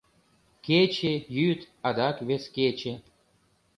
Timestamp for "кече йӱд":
0.65-1.59